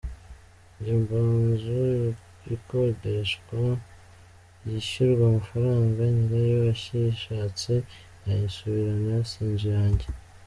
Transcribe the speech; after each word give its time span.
Njye 0.75 0.93
mba 1.01 1.19
nzu 1.47 1.81
ikodeshwa 2.55 3.59
yishyurwa 4.67 5.23
amafaranga, 5.31 6.01
nyirayo 6.13 6.59
ayishatse 6.71 7.73
yayisubirana 8.27 9.15
si 9.29 9.37
inzu 9.45 9.67
yanjye. 9.77 10.05